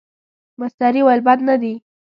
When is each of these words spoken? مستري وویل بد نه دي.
مستري 0.59 1.01
وویل 1.03 1.21
بد 1.27 1.39
نه 1.47 1.55
دي. 1.61 1.73